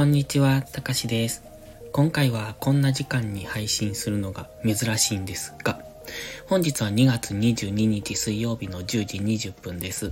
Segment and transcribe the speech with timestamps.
[0.00, 1.42] こんにちは、たかしです。
[1.92, 5.78] 今回はこんな時間に配信するのが珍しいんですが、
[6.46, 10.10] 本日は2月22日水曜日の10時20分です。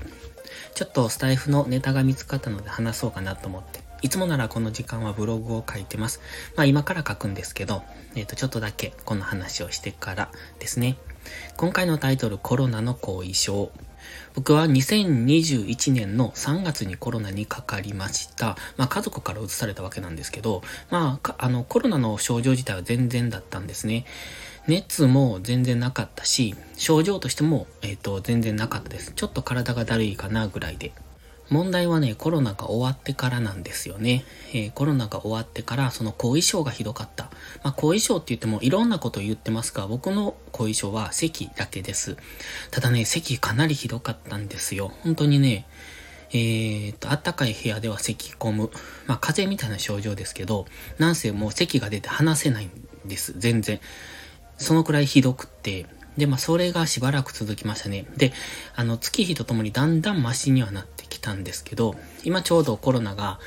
[0.74, 6.20] ちょっとスタイフのネタが見つかったので話そうかなと思って、いつもならこの時間はブログを書いてます。
[6.54, 7.82] まあ今から書くんですけど、
[8.14, 10.98] えっ、ー、とちょっとだけこの話をしてからですね。
[11.56, 13.72] 今回のタイトルコロナの後遺症。
[14.34, 18.56] 僕は2021年の3月にコロナにかかりました。
[18.76, 24.04] まあ家族から移されたわけなんですけど、まあ、あのコロナの症状自体は全然だったんですね。
[24.68, 29.12] 熱も全然なかったし、症状としても、えっ、ー、と、全然なかったです。
[29.16, 30.92] ちょっと体がだるいかなぐらいで。
[31.50, 34.24] 問題はね、コロナが終わってからなんですよね。
[34.52, 37.30] えー、コロナが終わってから、その後遺症がひどかった。
[37.62, 42.16] まあ、後遺症って言ってもいろんなこと言ってますが、僕の後遺症は咳だけです。
[42.70, 44.92] ただね、咳かなりひどかったんですよ。
[45.02, 45.66] 本当にね、
[46.30, 48.70] えー、と、あったかい部屋では咳込む。
[49.06, 50.66] まあ、風邪みたいな症状ですけど、
[50.98, 52.70] なんせもう咳が出て話せないん
[53.06, 53.34] です。
[53.38, 53.80] 全然。
[54.58, 55.86] そのくらいひどくって、
[56.18, 58.04] で、まあ、それがしばらく続きましたね。
[58.16, 58.32] で、
[58.74, 60.97] あの、月日とともにだんだんマシにはなって
[61.28, 63.38] たんですけど、今ちょうどコロナが、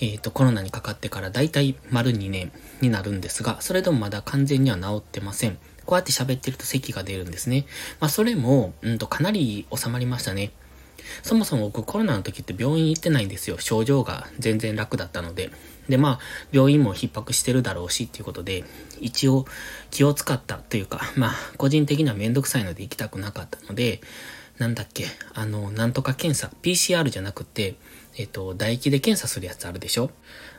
[0.00, 2.52] えっ、ー、と、コロナにかかってからだいたい丸2年
[2.82, 5.58] になるんですが、それでもまだ完全には治ってません。
[5.86, 7.64] こうやって喋ってると咳が出るんですね。
[7.98, 10.52] まあ、それも、うんと、かなり収まりましたね。
[11.22, 13.58] そもそも僕コロナの時って病院行ってないんですよ。
[13.58, 15.50] 症状が全然楽だったので。
[15.88, 16.18] で、まあ、
[16.52, 18.64] 病院も逼迫してるだろうしっていうことで、
[19.00, 19.46] 一応
[19.90, 24.00] 気を使ったというか、まあ、個人的にはめんどくさいので行きたくなかったので、
[24.60, 27.76] なんだっけ、あの、なんとか検査、PCR じゃなくて、
[28.18, 30.10] えっと、唾液で検査するやつあるでしょ？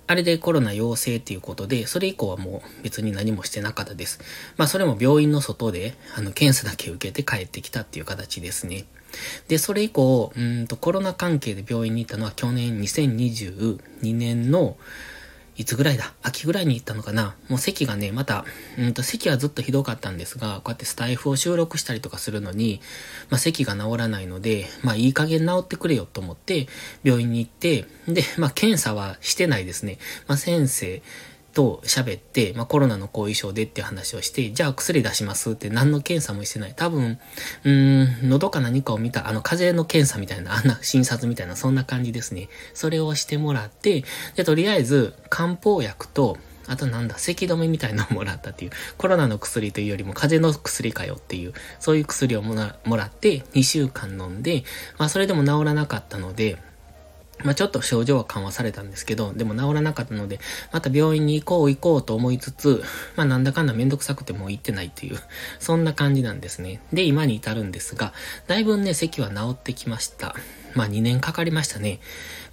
[0.07, 4.19] あれでコロナ陽性っていうことで、それ以降はもう別に何もしてなかったです。
[4.57, 8.85] まあそれも病院の外で、あの、検査だけ受けて帰ってきたっていう形ですね。
[9.47, 13.77] で、それ以降、うんとコロナ関係で病院に行ったのは去年2022
[14.15, 14.77] 年の、
[15.61, 16.11] いつぐらいだ？
[16.23, 17.35] 秋ぐらいに行ったのかな？
[17.47, 18.45] もう席がね、また、
[18.79, 22.81] うんと席はずっとひどかったんですが、こうやってスタイフを収録したりとかするのに、
[23.29, 26.67] まあ席が治らないので、まあいい加減治ってくれよと思って、
[27.03, 29.99] 病院に行って、で、まあ検査はしてないですね。
[30.27, 31.03] まあ先生、
[31.53, 36.73] と喋って、まあ、コロナの後遺症でっていう話をして、じゃあ薬出しますって何の検査もしてない。
[36.75, 37.19] 多分、
[37.63, 42.49] うーん、喉か何かを見た、あの、風邪の検査みたいな、あんな診察みたいな、そんな感じですね。
[42.73, 44.03] それをしてもらって、
[44.35, 52.75] で、とりあえず、漢方薬と、あとなんだ、咳止めみたいなのをもらったっていう、コロナの薬というよりも風邪の薬かよっていう、そういう薬をもら
[53.05, 54.63] って、2週間飲んで、
[54.97, 56.57] まあそれでも治らなかったので、
[57.43, 60.39] まあちょっと症状は緩和されたんですけど、でも治らなかったので、
[60.71, 62.83] また病院に行こう行こうと思いつつ、
[63.15, 65.19] まあなんだかんだめんどくさくてもう行ってないっていう、
[65.59, 66.81] そんな感じなんですね。
[66.93, 68.13] で、今に至るんですが、
[68.47, 70.35] だいぶね、咳は治ってきました。
[70.73, 71.99] まあ2年かかりましたね。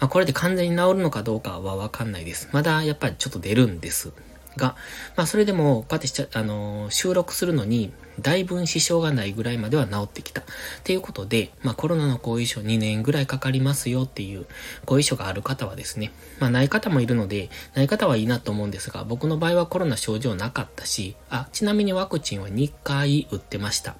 [0.00, 2.48] まあこれで完全に治るのかどうかはわかんないです。
[2.52, 4.12] まだやっぱりちょっと出るんです。
[4.58, 4.76] が、
[5.16, 10.42] まあそれでも、こうやってしちゃ、あのー、収録するのに、だいぶ支障がないぐらいまでは治ってきた。
[10.42, 10.44] っ
[10.84, 14.46] ていうことで、まあコロナの後遺症2年ぐらいかかりますよっていう
[14.84, 23.96] 後遺症がある方はですね、まあない方もいるので、ない方はいいなと思うんですが、僕の場合はコロナ症状なかったし、あ、ちなみにワクチンは2回打ってました。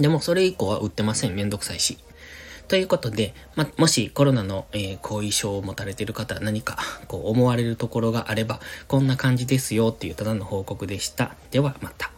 [0.00, 1.34] でもそれ以降は打ってません。
[1.34, 1.98] めんどくさいし。
[2.68, 11.34] ということで、ま、もしコロナの、えー、後遺症を持たれている方、何かこう思われるところがあれば、こんな感じですよっていうただの報告でした。
[11.50, 12.10] ではまた。